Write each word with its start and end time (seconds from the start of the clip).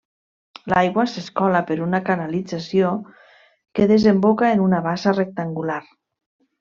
L'aigua 0.71 1.03
s'escola 1.11 1.59
per 1.67 1.77
una 1.87 1.99
canalització 2.07 2.89
que 3.81 3.87
desemboca 3.93 4.51
en 4.57 4.65
una 4.69 4.81
bassa 4.89 5.15
rectangular. 5.19 5.81